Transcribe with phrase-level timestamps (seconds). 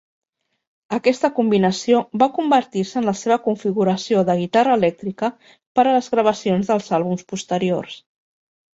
[0.95, 6.75] Aquesta combinació va convertir-se en la seva configuració de guitarra elèctrica per a les gravacions
[6.75, 8.05] dels àlbums posteriors.